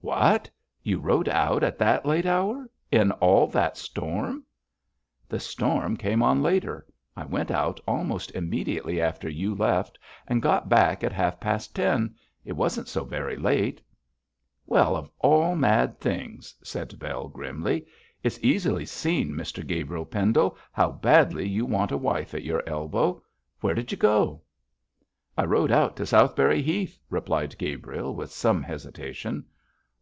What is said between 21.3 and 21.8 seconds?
you